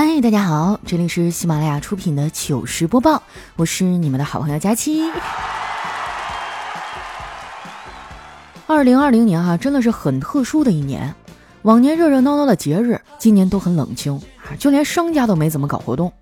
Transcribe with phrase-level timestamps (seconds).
[0.00, 3.20] 嗨，大家好，这里是喜马拉雅出品的糗事播报，
[3.56, 5.02] 我是你们的好朋友佳期。
[8.68, 11.12] 二零二零年哈，真的是很特殊的一年，
[11.62, 16.12] 往年热热闹闹的节日，今年都很冷清啊，就连商家都没怎么搞活动。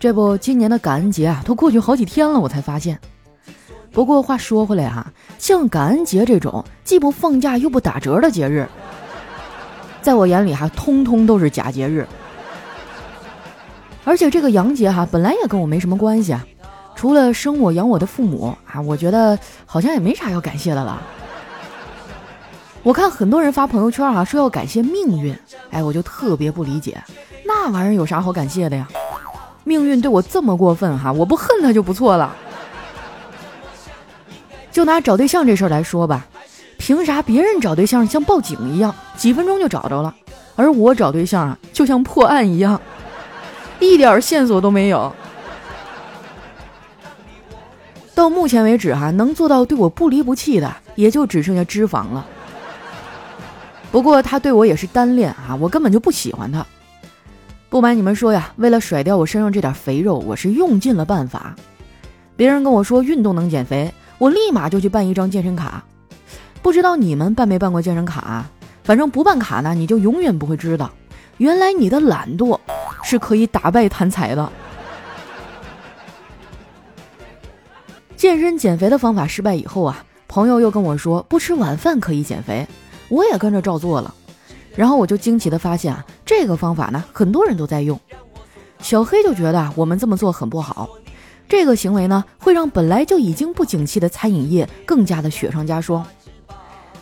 [0.00, 2.98] 这不，今年的感恩节啊，都过去好几天了，我才发现。
[3.92, 8.66] 不过话说回来哈，像感恩节这种既不放假又不打折的节日，
[10.00, 12.08] 在我眼里哈，通通都是假节日。
[14.04, 16.44] 而且这个杨杰哈，本来也跟我没什么关系啊，
[16.96, 21.00] 除了生我养我的父母啊，我觉得好像也没啥要感谢的了。
[22.82, 25.36] 我看很多人发朋友圈啊，说要感谢命运，
[25.70, 27.00] 哎，我就特别不理解，
[27.46, 28.88] 那玩意儿有啥好感谢的呀？
[29.62, 32.34] 命运对我这么过分哈，我不恨他就不错了。
[34.72, 36.26] 就拿找对象这事儿来说吧，
[36.76, 40.12] 凭啥别人找对象像报警一样，几分钟就找着了，
[40.56, 42.80] 而我找对象啊，就像破案一样？
[43.82, 45.12] 一点线索都没有。
[48.14, 52.26] 到目前为止，哈，能做到对我不离不弃的，也就只剩下脂肪了。
[53.90, 56.64] 不过他对我也是单恋啊，我根本就不喜欢他。
[57.68, 61.56] 不瞒你们说呀，为了甩掉我身上这点肥肉，我是用尽了办法。
[62.36, 65.82] 别人跟我说运动能减肥，我立马就去办一张健身卡。
[66.60, 68.44] 不知道你们办没办过健身卡？
[68.84, 70.90] 反正不办卡呢，你就永远不会知道，
[71.38, 72.58] 原来你的懒惰。
[73.04, 74.52] 是可以打败贪财的。
[78.16, 82.66] 健身减肥的方法失败以后啊，朋友又跟我说不吃晚饭可以减肥，
[83.08, 84.14] 我也跟着照做了。
[84.76, 88.00] 然后我就惊奇的发现啊，这个方法呢，很多人都在用。
[88.78, 90.88] 小黑就觉得我们这么做很不好，
[91.48, 96.06] 这个行为呢，会让本来就已经不景气的餐饮业更加的雪上加霜。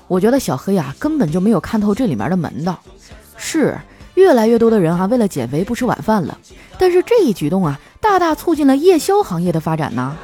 [0.09, 2.81] 我觉得小黑啊，根本就没有看透这里面的门道。
[3.37, 3.79] 是。
[4.15, 6.37] 越来越多的人哈，为了减肥不吃晚饭了。
[6.79, 10.17] 但是这一举动啊，大大促进了夜宵行业的发展呢。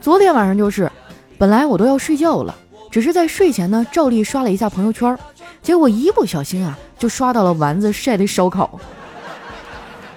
[0.00, 0.90] 昨天晚上就是，
[1.38, 2.54] 本来我都要睡觉了，
[2.90, 5.18] 只是在睡前呢，照例刷了一下朋友圈，
[5.62, 8.78] 结果一不小心啊，就刷到了丸子晒的烧烤，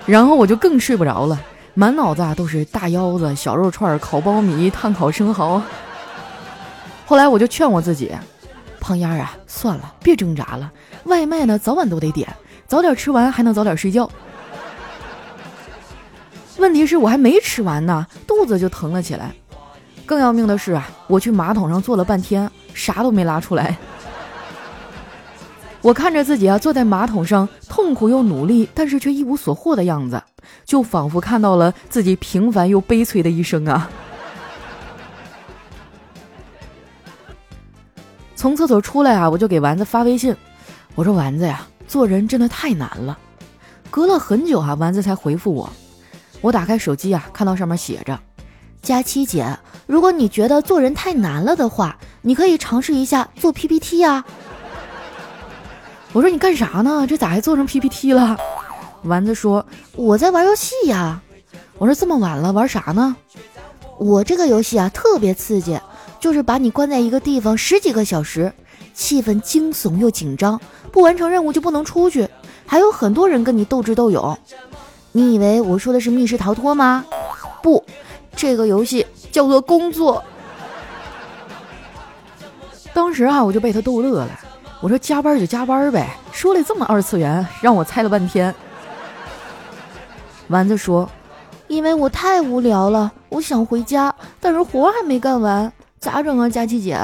[0.05, 1.41] 然后我就更睡不着了，
[1.73, 5.61] 满脑子啊都是大腰子、小肉串、烤苞米、炭烤生蚝。
[7.05, 8.11] 后来我就劝我自己。
[8.89, 10.71] 胖丫啊，算了，别挣扎了。
[11.03, 12.27] 外卖呢，早晚都得点，
[12.65, 14.09] 早点吃完还能早点睡觉。
[16.57, 19.31] 问题是我还没吃完呢，肚子就疼了起来。
[20.07, 23.77] 更要命的是啊，我去马桶上坐了半天，啥都没拉出来。
[25.81, 30.19] 我看着自己啊，坐在马桶上，痛苦又努力，但是却一无所获的样子，
[30.65, 33.87] 就仿佛看到了自己平凡又悲催的一生啊。
[38.39, 40.33] 从厕所出来啊，我就给丸子发微信，
[40.95, 43.19] 我说丸子呀，做人真的太难了。
[43.91, 45.69] 隔了很久哈，丸子才回复我。
[46.39, 48.17] 我打开手机啊，看到上面写着
[48.81, 54.23] ：“佳期姐，如果你觉得做人太难了的话，你可以尝试一下做 PPT 呀。”
[56.13, 57.05] 我说你干啥呢？
[57.05, 58.37] 这咋还做成 PPT 了？
[59.03, 59.65] 丸子说
[59.97, 61.21] 我在玩游戏呀。
[61.77, 63.17] 我说这么晚了玩啥呢？
[63.97, 65.77] 我这个游戏啊特别刺激。
[66.19, 68.51] 就是把你关在一个地方十几个小时，
[68.93, 70.59] 气氛惊悚又紧张，
[70.91, 72.27] 不完成任务就不能出去，
[72.65, 74.37] 还有很多人跟你斗智斗勇。
[75.11, 77.05] 你以为我说的是密室逃脱吗？
[77.63, 77.83] 不，
[78.35, 80.23] 这个游戏叫做工作。
[82.93, 84.39] 当时啊，我就被他逗乐了。
[84.81, 88.53] 我说加班就加班呗，说了这么二次元，让我猜了半天。
[90.47, 91.09] 丸子说，
[91.67, 95.71] 因为我太无聊了，我想回家，但是活还没干完。
[95.99, 96.97] 咋整啊，佳琪姐？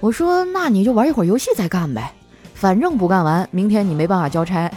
[0.00, 2.12] 我说那你就玩一会儿游戏再干呗，
[2.54, 4.70] 反正不干完，明天你没办法交差。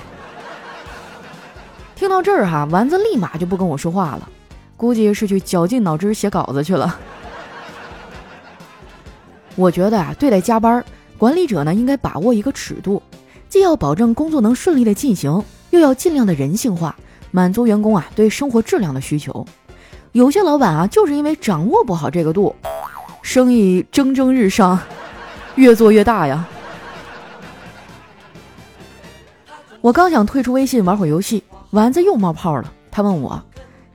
[1.94, 4.30] 听到这儿哈，丸子立马就不跟我说话了，
[4.78, 6.98] 估计是去绞尽脑汁写稿子去了。
[9.56, 10.84] 我觉得啊，对待加班，
[11.18, 13.04] 管理者呢应该把握一个尺度，
[13.50, 16.96] 既要保证工作能顺利的进行，又要尽量的人性化，
[17.30, 19.46] 满足员工啊对生活质量的需求。
[20.14, 22.56] 有些老板啊，就是因为掌握不好这个度。
[23.22, 24.80] 生意蒸蒸日上，
[25.56, 26.46] 越做越大呀！
[29.80, 32.72] 我刚想退出微信玩会儿游戏，丸子又冒泡了。
[32.92, 33.42] 他问我：“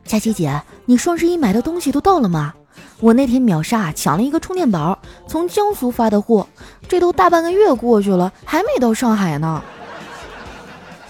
[0.05, 2.55] 佳琪姐，你双十一买的东西都到了吗？
[3.01, 6.47] 我那天秒杀抢了一个充电宝，从江苏发的货，
[6.89, 9.63] 这都大半个月过去了，还没到上海呢。”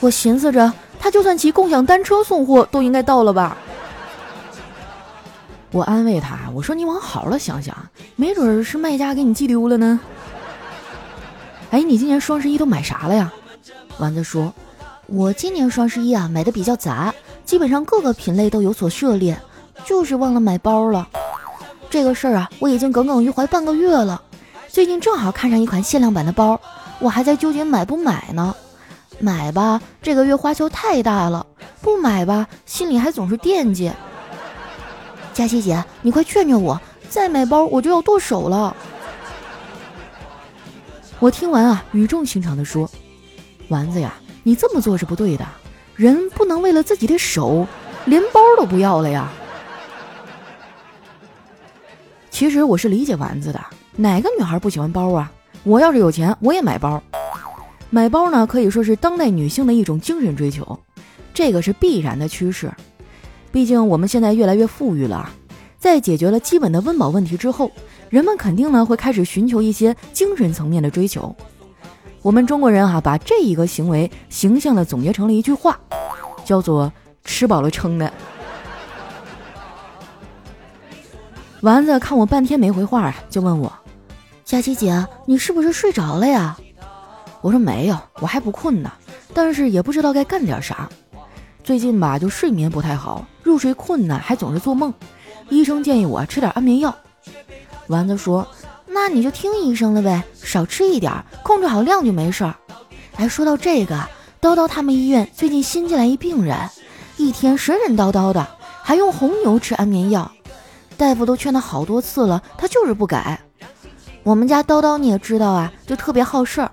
[0.01, 3.57] 我寻思着，他就算骑共享单车送货，都应该到了吧。
[5.77, 7.77] 我安慰他，我说你往好了想想，
[8.17, 10.01] 没准是卖家给你寄丢了呢。
[11.71, 13.31] 哎，你今年双十一都买啥了呀？
[13.99, 14.51] 丸子说，
[15.05, 17.15] 我今年双十一啊买的比较杂，
[17.45, 19.39] 基本上各个品类都有所涉猎，
[19.85, 21.07] 就是忘了买包了。
[21.91, 24.23] 这个事儿啊，我已经耿耿于怀半个月了。
[24.69, 26.59] 最近正好看上一款限量版的包，
[27.01, 28.55] 我还在纠结买不买呢。
[29.19, 31.45] 买吧，这个月花销太大了；
[31.83, 33.93] 不买吧，心里还总是惦记。
[35.37, 36.81] 佳琪姐，你快劝劝我，
[37.11, 38.75] 再买包我就要剁手了。
[41.19, 42.91] 我听完啊，语重心长地说
[43.69, 45.47] ：“丸子呀，你这么做是不对的，
[45.95, 47.67] 人不能为了自己的手，
[48.07, 49.31] 连包都不要了呀。”
[52.33, 53.63] 其实我是理解丸子的，
[53.95, 55.31] 哪个女孩不喜欢包啊？
[55.65, 57.03] 我要是有钱，我也买包。
[57.91, 60.81] 买包呢，可以说是当代女性的一种精神追求，
[61.35, 62.73] 这个是必然的趋势。
[63.57, 65.31] 毕竟我们现在越来越富裕了，
[65.79, 67.71] 在解决了基本的温饱问题之后，
[68.11, 71.35] 人们肯定呢会开始寻求一些精神层面的追求。
[72.21, 75.81] 我们中国人哈把这一个行为形象的总结成了一句话，
[76.45, 76.93] 叫做
[77.25, 78.13] “吃饱了撑的”。
[81.63, 83.73] 丸子看我半天没回话啊，就问我
[84.45, 86.59] ：“佳琪姐，你是不是睡着了呀？”
[87.41, 88.93] 我说：“没有，我还不困呢，
[89.33, 90.87] 但是也不知道该干点啥。”
[91.67, 94.95] 最近吧，就睡眠不太好，入睡困难，还总是做梦。
[95.49, 96.95] 医生建议我吃点安眠药。
[97.89, 98.47] 丸子说
[98.87, 102.55] ：“那你就听医生的呗，少吃一点，控制好量就没事儿。”
[103.19, 103.97] 哎，说到这个，
[104.41, 106.57] 叨叨他们医院最近新进来一病人，
[107.17, 108.47] 一天神神叨叨的，
[108.85, 110.31] 还用红牛吃安眠药。
[110.97, 113.41] 大夫都劝他好多次了，他就是不改。
[114.23, 116.71] 我们家叨叨你也知道啊，就特别好事儿。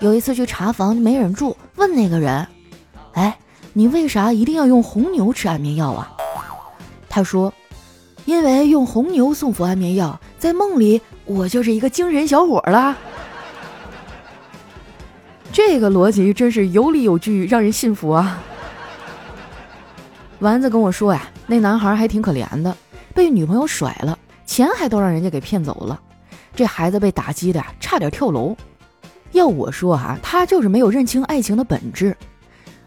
[0.00, 2.46] 有一次去查房，没忍住问那个人
[3.14, 3.34] ：“哎。”
[3.76, 6.12] 你为啥一定要用红牛吃安眠药啊？
[7.08, 7.52] 他说
[8.24, 12.96] ：“因为用红牛送服安眠药，在梦里我就是一个精神小伙啦。”
[15.52, 18.40] 这个逻辑真是有理有据，让人信服啊！
[20.38, 22.76] 丸子跟我说呀，那男孩还挺可怜的，
[23.12, 24.16] 被女朋友甩了，
[24.46, 26.00] 钱还都让人家给骗走了，
[26.54, 28.56] 这孩子被打击的差点跳楼。
[29.32, 32.16] 要我说啊，他就是没有认清爱情的本质。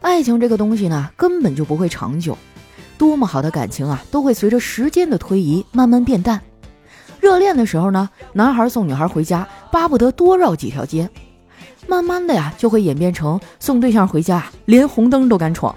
[0.02, 2.38] 爱情这个东西呢，根本就不会长久。
[2.98, 6.42] 多么好的感情啊，都会随着时间的推移慢慢变淡。
[7.20, 11.10] 热恋的时候呢，男孩送女孩回家，巴不得多绕几条街。
[11.88, 15.76] 慢慢的呀，就会演变成送对象回家，连红灯都敢闯。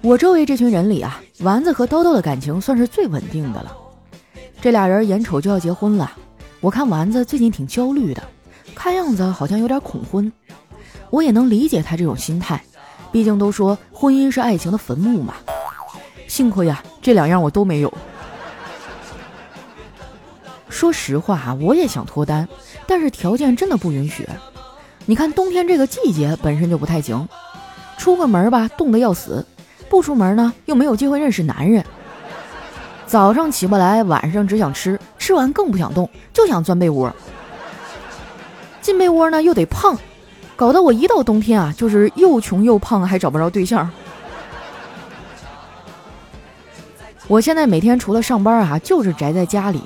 [0.00, 3.76] 我周围这群人里啊，丸子和叨叨的感情算是最稳定的了。
[4.60, 6.10] 这俩人眼瞅就要结婚了，
[6.60, 8.22] 我看丸子最近挺焦虑的，
[8.74, 10.32] 看样子好像有点恐婚。
[11.12, 12.64] 我也能理解他这种心态，
[13.12, 15.34] 毕竟都说婚姻是爱情的坟墓嘛。
[16.26, 17.92] 幸亏呀，这两样我都没有。
[20.70, 22.48] 说实话啊，我也想脱单，
[22.86, 24.26] 但是条件真的不允许。
[25.04, 27.28] 你看冬天这个季节本身就不太行，
[27.98, 29.46] 出个门吧冻得要死，
[29.90, 31.84] 不出门呢又没有机会认识男人。
[33.06, 37.14] 早上起不来，晚上只想吃，吃完更不想动，就想钻被窝。
[38.80, 39.94] 进被窝呢又得胖。
[40.62, 43.90] 搞得我一到冬天啊，就是又穷又胖，还找不着对象。
[47.26, 49.82] 我现在每天除了上班啊，就是宅在家里。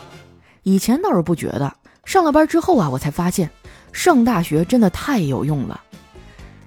[0.64, 1.74] 以前倒是不觉得，
[2.04, 3.48] 上了班之后啊，我才发现
[3.90, 5.80] 上大学真的太有用了。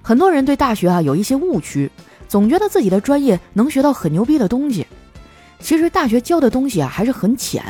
[0.02, 1.88] 很多人对大学啊有一些误区，
[2.26, 4.84] 总觉得自己的专业能学到很牛逼的东西。
[5.60, 7.62] 其实大学教的东西啊还是很浅。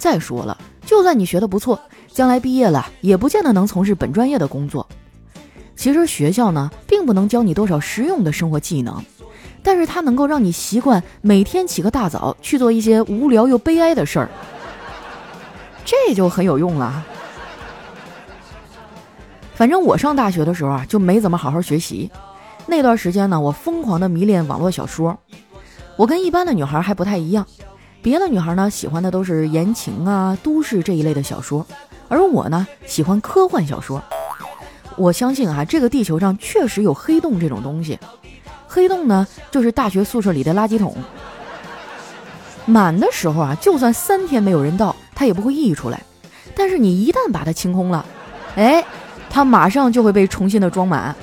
[0.00, 4.84] 再说了，就算你学的不错，将来毕业了也不见得能从事本专业的工作。
[5.80, 9.02] 其实学校呢，并不能教你多少实用的生活技能，
[9.62, 14.28] 但是它能够让你习惯每天起个大早去做一些无聊又悲哀的事儿，
[15.82, 17.02] 这就很有用了。
[19.54, 22.10] 反正我上大学的时候啊，就没怎么好好学习。
[22.66, 25.18] 那段时间呢，我疯狂的迷恋网络小说。
[25.96, 27.46] 我跟一般的女孩还不太一样，
[28.02, 31.66] 别的女孩呢喜欢的都是言情啊、都市这一类的小说，
[32.10, 34.02] 而我呢喜欢科幻小说。
[34.96, 37.98] 我相信啊，这个地球上确实有黑洞这种东西。
[38.68, 40.94] 黑洞呢，就是大学宿舍里的垃圾桶。
[42.66, 46.00] 满的时候啊，就算三天没有人到，它也不会溢出来。
[46.54, 48.04] 但是你一旦把它清空了，
[48.56, 48.84] 哎，
[49.28, 51.14] 它马上就会被重新的装满。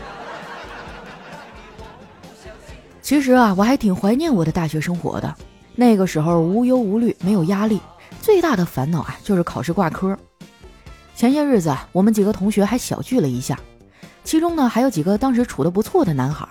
[3.01, 5.33] 其实啊，我还挺怀念我的大学生活的。
[5.75, 7.79] 那个时候无忧无虑，没有压力，
[8.21, 10.17] 最大的烦恼啊就是考试挂科。
[11.17, 13.59] 前些日子，我们几个同学还小聚了一下，
[14.23, 16.47] 其中呢还有几个当时处的不错的男孩。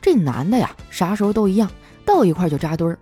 [0.00, 1.68] 这男的呀，啥时候都一样，
[2.04, 2.96] 到一块就扎堆儿。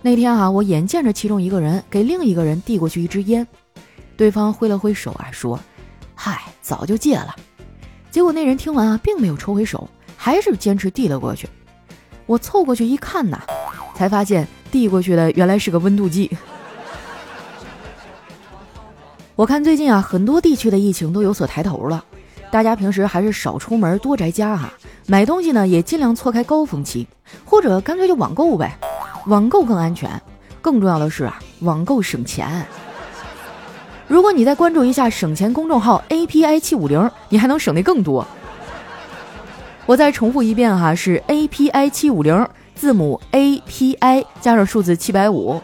[0.00, 3.46] 那天啊，我眼见着其中一个人给另一个人递过去一支烟，
[4.16, 5.60] 对方挥了挥手啊，说
[6.16, 7.36] ：“嗨，早就戒了。”
[8.10, 11.46] 结果那人听完啊，并没有抽回手，还是坚持递了过去。
[12.24, 13.38] 我凑过去一看呐，
[13.94, 16.34] 才发现递过去的原来是个温度计。
[19.40, 22.04] 我看最近啊，很多地区的疫情都有所抬头了，
[22.50, 24.70] 大家平时还是少出门，多宅家哈。
[25.06, 27.06] 买东西呢，也尽量错开高峰期，
[27.46, 28.76] 或者干脆就网购呗，
[29.28, 30.10] 网购更安全。
[30.60, 32.66] 更重要的是啊，网购省钱。
[34.06, 38.26] 如果你再关注一下省钱公众号 API 七五零，你还能省的更多。
[39.86, 45.58] 我再重复一遍哈，是 API 七五零，字母 API 加上数字七百五。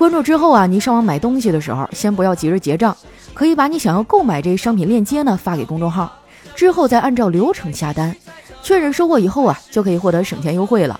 [0.00, 2.96] 关注之后啊，你上网买东西的时候，先不要急着结账，
[3.34, 6.10] 可以把你想要购买这商品链接呢发给公众号，
[6.54, 8.16] 之后再按照流程下单，
[8.62, 10.98] 确认收货以后啊，就可以获得省钱优惠了。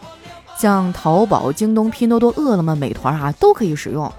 [0.59, 4.12] 像淘宝、京东、拼多多、饿了么、美团啊，都可以使用。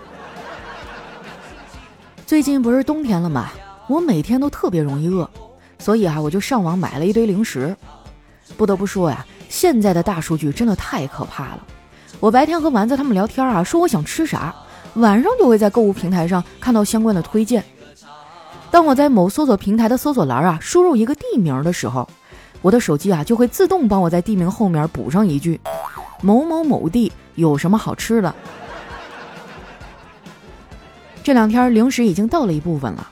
[2.25, 3.51] 最近不是冬天了吗？
[3.85, 5.29] 我每天都特别容易饿，
[5.77, 7.77] 所以啊，我就上网买了一堆零食。
[8.57, 11.59] 不得不说呀，现在的大数据真的太可怕了。
[12.19, 14.51] 我白天和丸子他们聊天啊，说我想吃啥。
[14.95, 17.63] 晚上就会在购物平台上看到相关的推荐。
[18.69, 22.07] 当我在某搜索平台的搜索栏啊输入一个地名的时候，
[22.61, 25.59] 我的手机啊就会自动帮我在地名后面补上一句
[26.21, 28.33] ：“某某某地有什么好吃的。”
[31.23, 33.07] 这两天零食已经到了一部分了。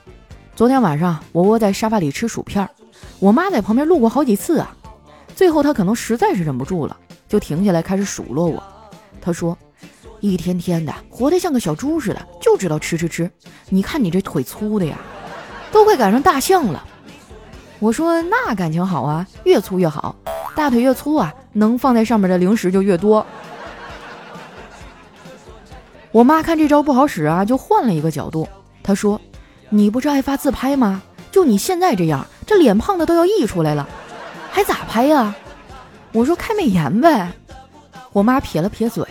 [0.55, 2.69] 昨天晚上我窝在沙发里吃薯片，
[3.19, 4.75] 我妈在旁边路过好几次啊，
[5.35, 8.61] 最后她可能实在是忍不住了，就停下来开始数落我。
[9.21, 9.57] 她说。
[10.19, 13.29] 一天天的活得像个小猪似的，就知道吃吃吃。
[13.69, 14.97] 你看你这腿粗的呀，
[15.71, 16.85] 都快赶上大象了。
[17.79, 20.15] 我说那感情好啊，越粗越好，
[20.55, 23.25] 大腿越粗啊，能放在上面的零食就越多。
[26.11, 28.47] 我妈看这招不好使啊，就换了一个角度。
[28.83, 29.21] 她说
[29.69, 31.01] ：“你不是爱发自拍吗？
[31.31, 33.87] 就你现在这样，这脸胖的都要溢出来了，
[34.51, 35.35] 还咋拍呀？”
[36.11, 37.31] 我说：“开美颜呗。”
[38.11, 39.05] 我妈撇了撇嘴。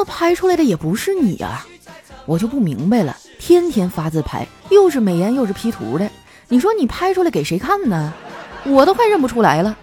[0.00, 1.66] 那拍出来的也不是你啊，
[2.24, 3.14] 我就不明白了。
[3.38, 6.10] 天天发自拍，又是美颜又是 P 图的，
[6.48, 8.10] 你说你拍出来给谁看呢？
[8.64, 9.76] 我都快认不出来了。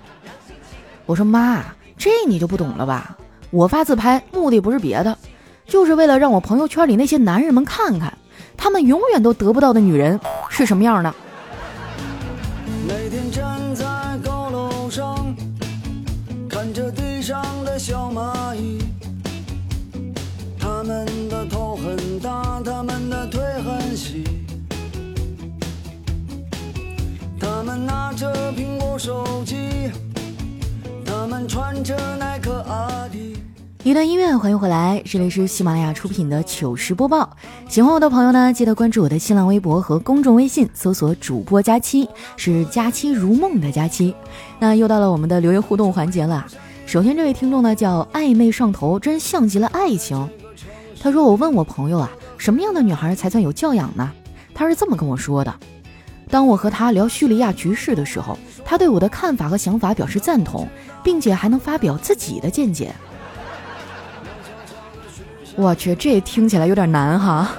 [1.05, 1.63] 我说妈，
[2.00, 3.15] 这你就不懂了吧？
[3.51, 5.15] 我发自拍目的不是别的，
[5.67, 8.17] 就是为了让我朋友圈里那些男人们看看，
[8.57, 10.19] 他们永远都得不到的女人
[10.50, 11.13] 是什么样的。
[28.17, 29.91] 着苹果手机，
[31.05, 33.38] 他们穿着耐克阿迪。
[33.83, 37.29] 一段音乐，欢迎回来，这里是喜马拉雅出品的糗事播报。
[37.69, 44.15] 喜欢我的朋友呢，记得关注我的新浪微博和公众微信，搜索主播佳期，是佳期如梦的佳期。
[44.57, 46.43] 那又到了我们的留言互动环节了。
[46.88, 50.27] 首先，这位听众呢叫暧昧上头，真像极了爱情。
[51.00, 54.12] 他说：“我问我朋友啊，什么样的女孩才算有教养呢？
[54.55, 55.53] 他是这么跟我说的：
[56.29, 60.67] 当我和他聊叙利亚局势的时候，他对我的看法和想法表示赞同，
[61.03, 62.93] 并且还能发表自己的见解。
[65.55, 67.50] 我去，这听起来有点难哈。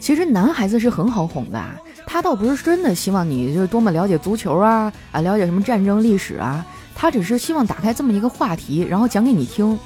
[0.00, 1.62] 其实男孩子是很好哄的，
[2.06, 9.78] 他倒不是真的希望你就是多么了解足球啊啊，了解什么战争历史啊，他只是希望打开这么一个话题，然后讲给你听。”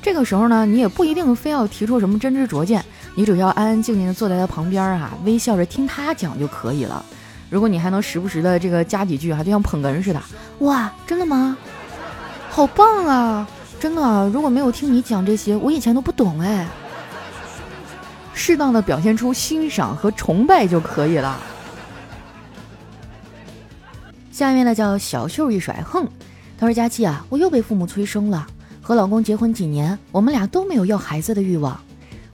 [0.00, 2.84] 这个时候呢，你也不一定非要提出什么真知灼见，
[3.16, 7.02] 你只要安安静静的坐在他旁边啊，微笑着听他讲就可以了。
[7.48, 10.22] 如果你还能时不时的这个加几句哈，就像捧哏似的，
[10.58, 11.56] 哇，真的吗？
[12.50, 13.48] 好棒啊！
[13.80, 16.68] 真的，如果没有听你讲这些，我以前都不懂哎。
[18.34, 21.38] 适当的表现出欣赏和崇拜就可以了。
[24.30, 26.06] 下面呢叫小秀一甩，哼，
[26.58, 28.46] 他说佳期啊，我又被父母催生了。
[28.82, 31.80] 和老公结婚几年，我们俩都没有要孩子的欲望。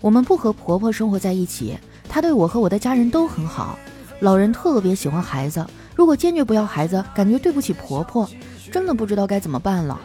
[0.03, 1.79] 我们不和婆婆生活在一起，
[2.09, 3.79] 她对我和我的家人都很好。
[4.19, 8.29] 老人特别喜欢孩子，如果坚决不要孩子，感觉对不起婆婆，
[8.71, 9.99] 真的不知道该怎么办了。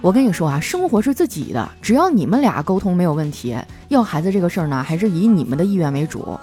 [0.00, 3.56] 我跟你说啊，生活是自己的，只要你们俩沟通没有问题，
[3.88, 6.36] 要孩子这个事儿呢，还是以你们的意愿为主。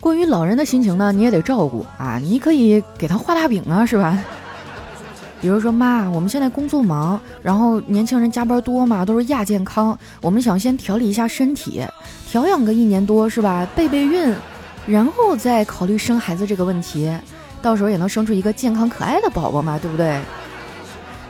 [0.00, 4.22] 关于老人的心情呢，你也得照顾啊，你可以给他画大饼啊，是吧？
[5.40, 9.96] 比如说妈，我们现在工作忙，然后年轻人加班多嘛，都是亚健康。
[10.20, 11.84] 我们想先调理一下身体，
[12.28, 13.68] 调养个一年多是吧？
[13.76, 14.34] 备备孕，
[14.86, 17.14] 然后再考虑生孩子这个问题，
[17.60, 20.18] 到时候也能生出一个健康可爱的宝宝嘛，对不对？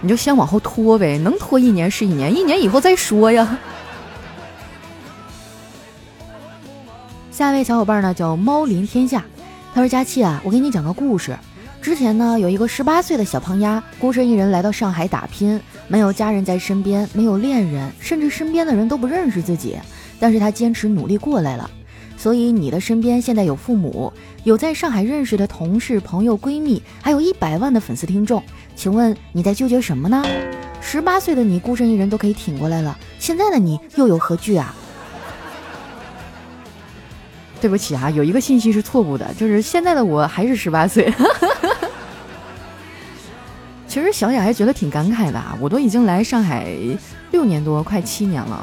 [0.00, 3.58] 你就先往后拖呗，能拖一年是一年，一年以后再说呀。
[7.30, 9.24] 下一位小伙伴呢叫猫临天下，
[9.74, 11.36] 他说：“佳期啊，我给你讲个故事。
[11.86, 19.78] 之前呢，有一个十八岁的小胖丫，孤身一人来到上海打拼，没有家人在身边，没有恋人，甚至身边的人都不认识自己。
[20.18, 21.70] 但是他坚持努力过来了。
[22.16, 24.12] 所以你的身边现在有父母，
[24.42, 28.42] 有在上海认识的同事、朋友、闺蜜，还有一百万的粉丝听众。
[28.74, 30.24] 请问你在纠结什么呢？
[30.80, 34.74] 十八岁的你孤身一人都可以挺过来了，现在的你又有何惧啊？”
[37.58, 41.10] 对不起啊，有一个信息是错误的，就是现在的我还是十八岁。
[43.96, 46.70] 其实想想还觉得挺感慨的啊，我都已经来上海
[47.30, 48.62] 六年多，快七年了。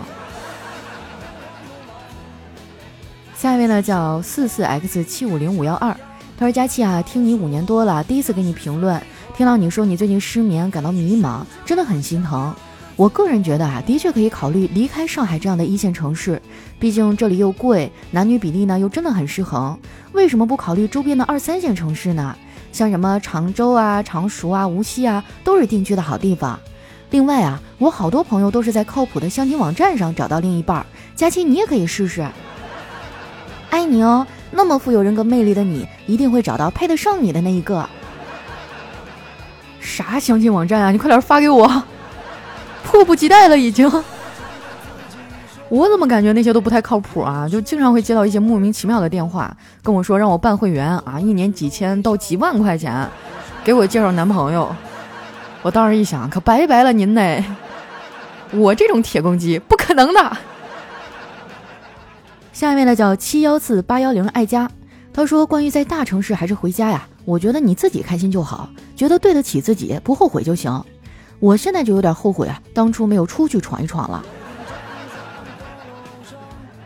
[3.35, 5.91] 下一位呢叫四四 x 七五零五幺二，
[6.37, 9.01] 他说佳期啊，听你五年多了，第一次给你评论，
[9.35, 12.53] 听到你说你最近失眠，感到迷茫，真的很心疼。
[12.95, 16.39] 我个人觉得啊，的确可以考虑离开上海这样的一线城市，
[16.77, 19.75] 毕竟这里又贵，男女比例呢又真的很失衡。
[20.11, 22.37] 为什么不考虑周边的二三线城市呢？
[22.73, 26.59] 像什么常州啊、常熟啊、无锡啊，都是定居的好地方。
[27.11, 30.83] 另外啊，我好多朋友都是在靠谱的相亲网站上找到另一半，
[31.15, 32.27] 佳期你也可以试试。
[33.69, 37.87] 爱你哦，那么富有人格魅力的你，一定会找到配得上你的那一个。
[39.79, 40.91] 啥相亲网站啊？
[40.91, 41.83] 你快点发给我。
[42.83, 43.89] 迫不及待了，已经。
[45.73, 47.49] 我怎么感觉那些都不太靠谱啊？
[47.49, 53.09] 就经常会接到一些莫名其妙的电话，跟我说让我办会员啊，一年几千到几万块钱，
[53.63, 54.71] 给我介绍男朋友。
[55.63, 57.43] 我当时一想，可拜拜了您嘞！
[58.51, 60.37] 我这种铁公鸡，不可能的。
[62.51, 64.69] 下面呢叫七幺四八幺零爱家，
[65.11, 70.83] 他说关于在大城市还是回家呀，我觉得你自己开心就好，觉得对得起自己，不后悔就行。
[71.39, 74.23] 我现在就有点后悔啊，当初没有出去闯一闯了。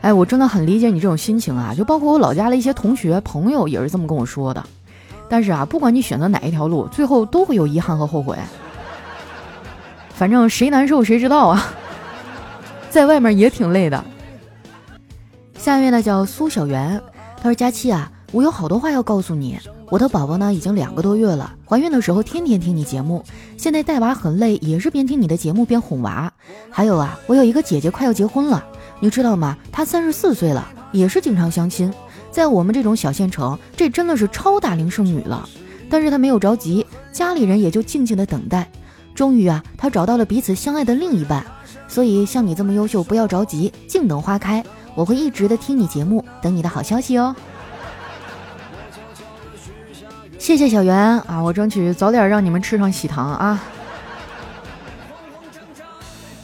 [0.08, 4.64] 哎，我真的很理解你这种心情啊，就包括我老家的一些同学朋友也是这么跟我说的。
[5.28, 8.38] 但是啊，不管你选择哪一条路，最后都会有遗憾和后悔。
[10.13, 11.74] 反正谁难受谁知道啊，
[12.89, 14.02] 在外面也挺累的。
[15.58, 17.02] 下面呢叫苏小媛，
[17.36, 19.60] 她说：“佳期啊，我有好多话要告诉你。”
[19.91, 21.54] 我的宝宝呢，已经两个多月了。
[21.65, 23.26] 怀孕的时候天天听你节目，
[23.58, 26.32] 现在带娃很累，也是边听你的节目边哄娃。
[26.70, 28.65] 还有啊，我有一个姐姐快要结婚了，
[28.99, 29.57] 你知道吗？
[29.71, 31.93] 她三十四岁了，也是经常相亲。
[32.31, 35.47] 在我们这种小县城，这真的是超大龄剩女了。
[35.89, 38.69] 但是她没有着急，家里人也就静静的等待。
[39.15, 41.45] 终于啊，她找到了彼此相爱的另一半。
[41.88, 44.63] 所以像你这么优秀，不要着急，静等花开。
[44.93, 47.36] 我会一直的听你节目，等你的好消息哦。
[50.38, 53.63] 谢谢小袁啊，我争取早点让你们吃上喜糖啊。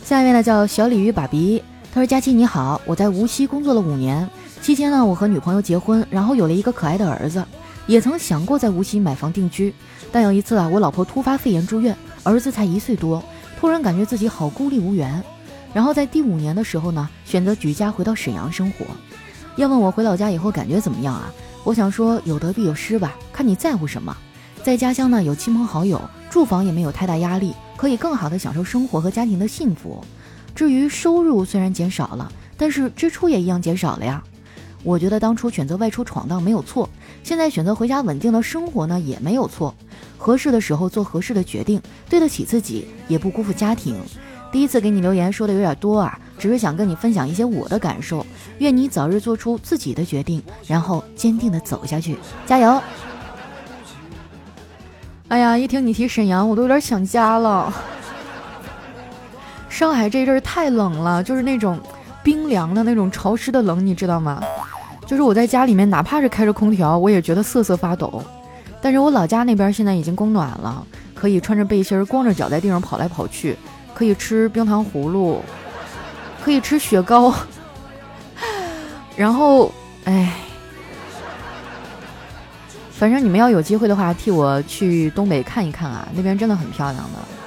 [0.03, 1.63] 下一位呢叫小鲤鱼爸比，
[1.93, 4.27] 他说：“佳期你好，我在无锡工作了五年，
[4.63, 7.45] 期间呢我和女朋友结婚，然后有了一个可爱的儿子，
[7.85, 9.71] 也曾想过在无锡买房定居，
[10.11, 13.23] 但有一次啊我老婆突发肺炎住院，儿子才一岁多，
[13.59, 15.23] 突然感觉自己好孤立无援，
[15.71, 18.87] 然后在第五年的时候呢选择举家回到沈阳生活。
[19.55, 21.31] 要问我回老家以后感觉怎么样啊？”
[21.63, 24.17] 我想说有得必有失吧，看你在乎什么。
[24.63, 26.01] 在家乡呢，有亲朋好友，
[26.31, 30.03] 住房也没有太大压力，可以更好的享受生活和家庭的幸福。
[30.55, 34.23] 至于收入虽然减少了，但是支出也一样减少了呀。
[34.83, 36.89] 我觉得当初选择外出闯荡没有错，
[37.23, 39.73] 现在选择回家稳定的生活呢也没有错。
[40.17, 43.95] 合适的时候做合适的决定，对得起自己，也不辜负家庭。
[44.51, 48.25] 第一次给你留言说的有点多啊，只是想跟你分享一些我的感受。
[48.59, 52.81] 愿你早日做出自己的决定，然后坚定的走下去，加油！
[55.29, 57.73] 哎呀，一听你提沈阳，我都有点想家了。
[59.73, 61.79] 上海这阵儿太冷了，就是那种
[62.21, 64.39] 冰凉的那种潮湿的冷，你知道吗？
[65.07, 68.23] 就是我在家里面，哪怕是开着空调，我也觉得瑟瑟发抖。
[68.79, 73.57] 但是我老家那边现在已经供暖了，可以穿着背心儿，光着脚在地上跑来跑去。
[73.95, 75.41] 可以吃冰糖葫芦，
[76.43, 77.33] 可以吃雪糕，
[79.17, 79.71] 然后，
[80.05, 80.33] 哎，
[82.91, 87.42] 反正你们要有机会的话，替我去东北看一看啊，那边真的很漂亮的。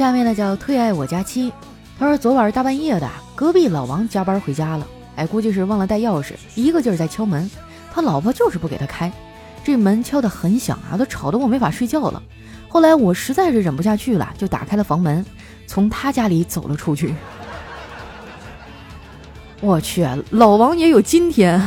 [0.00, 1.52] 下面呢叫特爱我家妻，
[1.98, 4.86] 他说昨晚大半夜的，隔壁老王加班回家了，
[5.16, 7.50] 哎，估计是忘了带钥匙，一个劲儿在敲门，
[7.92, 9.12] 他老婆就是不给他开，
[9.62, 12.22] 这门敲得很响啊，都吵得我没法睡觉了。
[12.66, 15.22] 后来我实在是忍不下去了，就打开了房门，
[15.66, 17.14] 从他家里走了出去。
[19.60, 21.60] 我去，老王也有今天。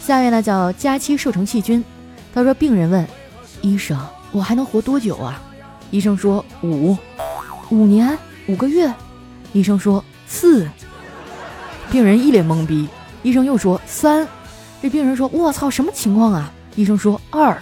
[0.00, 1.84] 下面呢叫佳期瘦成细菌，
[2.32, 3.04] 他说病人问
[3.60, 3.98] 医生
[4.32, 5.40] ：“我还能活多久啊？”
[5.90, 6.96] 医生说：“五
[7.70, 8.16] 五年
[8.46, 8.92] 五个月。”
[9.52, 10.68] 医生说：“四。”
[11.90, 12.88] 病人一脸懵逼。
[13.22, 14.26] 医生又说三，
[14.80, 17.60] 这病人说：“我操，什么情况啊？”医生说二，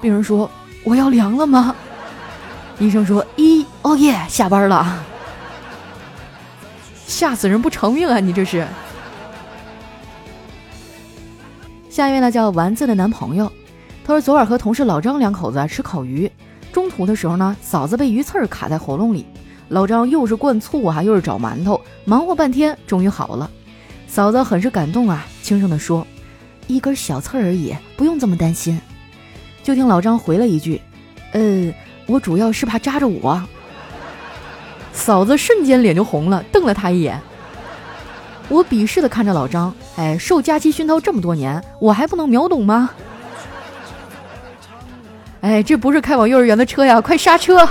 [0.00, 0.50] 病人说
[0.84, 1.74] ：“我要凉了吗？”
[2.78, 5.04] 医生说一，哦耶，下班了。
[7.06, 8.18] 吓死人不偿命啊！
[8.18, 8.66] 你这是。
[11.88, 13.52] 下一位呢叫丸子的男朋友，
[14.04, 16.30] 他说昨晚和同事老张两口子吃烤鱼，
[16.72, 19.24] 中途的时候呢，嫂子被鱼刺卡在喉咙里，
[19.68, 23.48] 老张又是灌醋啊，又是找馒头，忙活半天，终于好了。
[24.08, 26.04] 嫂子很是感动啊，轻声的说
[26.66, 28.80] ：“一根小刺而已，不用这么担心。”
[29.62, 30.82] 就听老张回了一句
[31.32, 31.72] ：“呃，
[32.06, 33.40] 我主要是怕扎着我。”
[34.92, 37.20] 嫂子瞬间脸就红了，瞪了他一眼。
[38.48, 42.90] 我鄙视的看着老张，哎，受假期熏陶这么多年，我还不能秒懂吗？
[45.42, 47.68] 哎，这不是开往幼儿园的车呀，快刹车！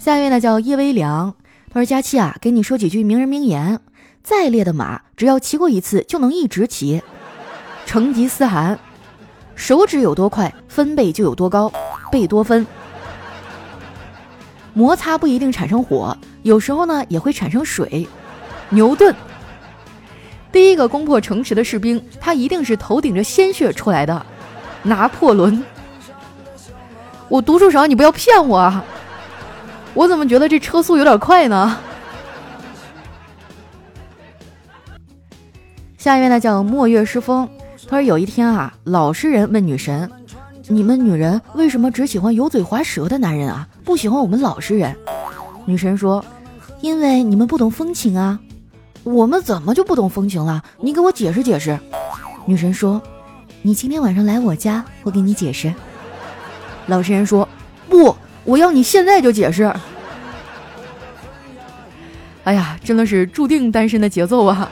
[0.00, 1.34] 下一位呢叫叶微凉，
[1.68, 3.80] 他说佳期啊，给你说几句名人名言：
[4.22, 7.02] 再烈的马，只要骑过一次，就能一直骑。
[7.86, 8.78] 成吉思汗，
[9.56, 11.70] 手指有多快，分贝就有多高，
[12.12, 12.64] 贝多芬。
[14.74, 18.06] 摩擦不一定产生火，有时候呢也会产生水。
[18.68, 19.12] 牛顿，
[20.52, 24.24] 第一个攻破城池的士兵，他一定是头顶着鲜血出来的。
[24.82, 25.62] 拿破仑，
[27.28, 28.84] 我读书少，你不要骗我啊！
[29.94, 31.78] 我怎么觉得这车速有点快呢？
[35.96, 37.48] 下一位呢叫墨月诗风，
[37.88, 40.10] 他说有一天啊，老实人问女神。
[40.68, 43.68] 你们女人为什么只喜欢油嘴滑舌的男人啊？
[43.84, 44.96] 不喜欢我们老实人？
[45.64, 46.24] 女神说
[46.80, 48.38] ：“因为你们不懂风情啊。”
[49.04, 50.62] 我们怎么就不懂风情了？
[50.80, 51.78] 你给我解释解释。
[52.46, 53.02] 女神说
[53.62, 55.72] ：“你今天晚上来我家，我给你解释。”
[56.86, 57.48] 老实人说
[57.88, 59.72] ：“不，我要你现在就解释。”
[62.44, 64.68] 哎呀，真的是注定单身的节奏啊！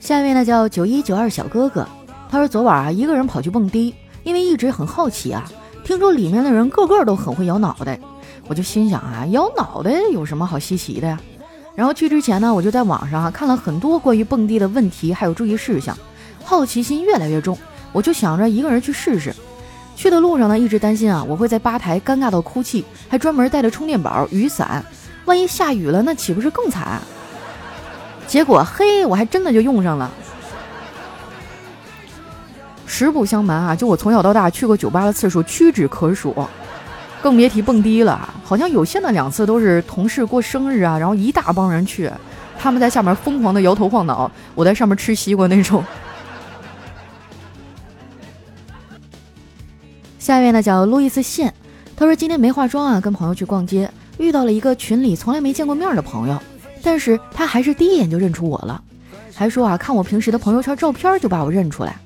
[0.00, 1.86] 下一位呢，叫九一九二小哥哥。
[2.28, 3.94] 他说：“昨晚啊，一个人跑去蹦迪，
[4.24, 5.48] 因为一直很好奇啊。
[5.84, 8.00] 听说里面的人个个都很会摇脑袋，
[8.48, 11.20] 我就心想啊，摇脑袋有什么好稀奇的呀？
[11.74, 15.96] 然后去之前呢，我就在网上啊看了很多关于蹦迪的问题还有注意事项，
[16.44, 17.56] 好奇心越来越重，
[17.92, 19.34] 我就想着一个人去试试。
[19.94, 24.84] 去的路上呢，一直担心啊，我会在吧台尴尬到哭泣，还专门带着充电宝、雨伞，
[25.24, 27.00] 万一下雨了，那岂不是更惨？
[28.26, 30.10] 结果嘿，我还真的就用上了。”
[32.86, 36.34] 实不相瞒啊，就我从小到大去过酒吧的次数屈指可数，
[37.22, 38.34] 更别提蹦迪了。
[38.44, 42.10] 好像有限的两次都是同事过生日啊，然后一大帮人去，
[42.58, 45.82] 他们在下面疯狂的摇头晃脑，我在上面吃西瓜那种。
[50.18, 51.54] 下一位呢叫路易斯线，
[51.96, 56.38] 他说今天没化妆啊，跟朋友去逛街，遇到了一个群里从来没见过面的朋友，
[56.82, 58.82] 但是他还是第一眼就认出我了，
[59.34, 61.96] 还说啊看我平时的朋友圈照片就把我认出来。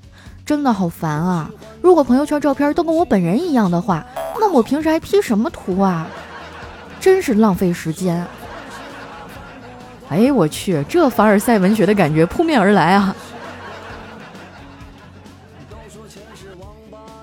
[0.47, 1.51] 真的好烦啊！
[1.83, 4.07] 如果朋友圈照片都跟我本人一样的话，
[4.41, 6.07] 那我平时还 P 什么图啊？
[7.01, 8.27] 真是浪费时间。
[10.09, 13.15] 哎，我去，这凡尔赛文学的感觉扑面而来啊！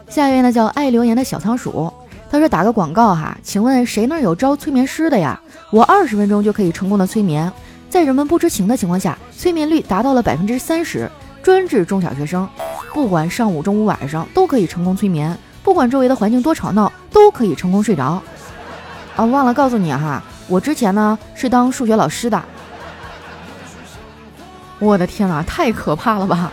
[0.09, 1.91] 下一位呢叫爱留言的小仓鼠，
[2.29, 5.39] 他说打个广告哈，请问谁那儿有招催眠师的呀？
[5.71, 7.51] 我二十分钟就可以成功的催眠，
[7.89, 11.09] 在人们不知情的情况下，催眠率达到了百分之三十，
[11.41, 12.47] 专治中小学生。
[12.93, 18.21] 不管上午、中午、晚上都可以成功催眠，不管周围的环境多吵闹，都可以成功睡着。
[19.15, 22.43] 啊，忘了告诉你哈，我之前呢是当数学老师的。
[24.79, 26.51] 我的天哪，太可怕了吧！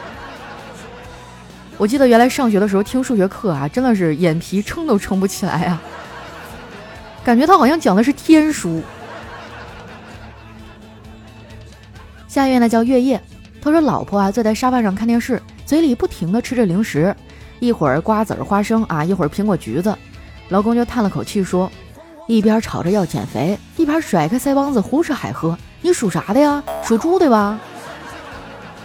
[1.77, 5.83] 我记得原来上学的时候听数学课啊，真的是眼皮撑都撑不起来啊，
[7.25, 8.83] 感觉他好像讲的是天书。
[12.29, 13.21] 下一位呢叫月夜，
[13.61, 15.43] 他说老婆啊坐在沙发上看电视。
[15.67, 17.15] 嘴里不停的吃着零食，
[17.61, 19.97] 一会儿瓜子儿、花生啊，一会儿苹果、橘子。
[20.49, 21.71] 老公就叹了口气说
[22.27, 25.57] ：“一边吵着要减肥，一边甩开腮帮子胡吃海喝。
[25.83, 26.63] 你属啥的呀？
[26.83, 27.61] 属猪对吧？”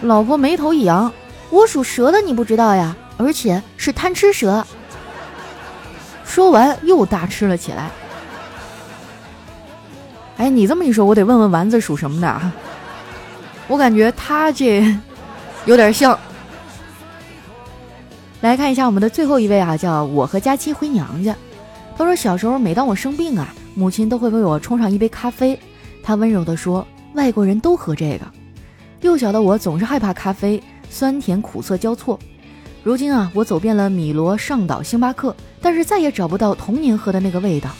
[0.02, 1.10] 老婆眉头一扬
[1.50, 2.94] ：“我属蛇的，你不知道呀？
[3.16, 4.64] 而且是贪吃蛇。”
[6.24, 7.90] 说完又大吃了起来。
[10.36, 12.52] 哎，你这么一说，我得问问丸子属什么的啊。
[13.68, 14.94] 我感觉他这
[15.64, 16.16] 有点像。
[18.42, 21.34] 来看一下我们的最后一位啊，叫我和佳期回娘家。
[21.96, 25.58] 他说小时候每当我生病啊，母亲都会为我冲上一杯咖啡。
[26.02, 28.26] 他温柔地说：“外国人都喝这个。”
[29.00, 32.18] 幼小的我总是害怕咖啡，酸甜苦涩交错。
[32.82, 37.70] 如今啊，我走遍了米罗、上岛、星巴克，但是再也找不到童年喝的那个味道。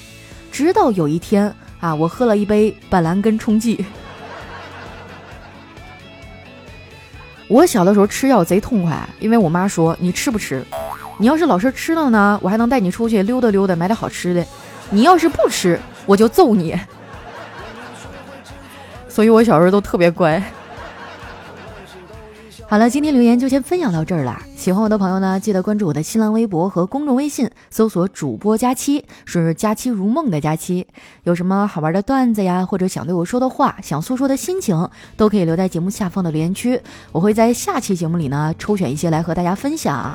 [0.50, 3.84] 直到有一天啊，我喝了一杯板蓝根冲剂。
[7.48, 10.64] 我小的时候吃药贼痛快，因为我妈说你吃不吃，
[11.18, 14.42] 你要是老是吃了呢，我还能带你出去溜达溜达，买点好吃的；
[14.90, 16.76] 你要是不吃，我就揍你。
[19.08, 20.42] 所以我小时候都特别乖。
[22.68, 24.42] 好了，今天留言就先分享到这儿了。
[24.56, 30.84] 喜欢我的朋友呢，记得关注我的新浪微博和公众微信，搜索“主播佳期”，是“佳期如梦”的佳期。
[31.22, 36.80] 有什么好玩的段子呀，或者想对我说的话，想诉说的心情，都可以留在节目下方的留言区，
[37.12, 40.12] 我会在下期节目里呢抽选一些来和大家分享。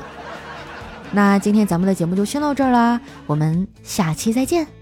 [1.12, 4.81] 那今天咱们的节目就先到这儿啦，我们下期再见。